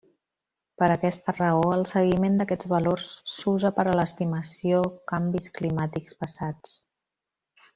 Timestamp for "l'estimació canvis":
3.99-5.51